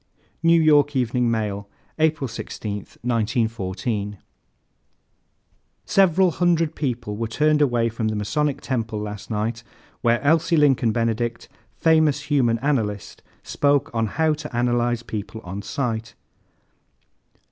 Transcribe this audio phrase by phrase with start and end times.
[0.41, 1.69] New York Evening Mail,
[1.99, 4.17] April 16, 1914.
[5.85, 9.61] "Several hundred people were turned away from the Masonic Temple last night
[10.01, 16.15] where Elsie Lincoln Benedict, famous human analyst, spoke on 'How to Analyze People on Sight.'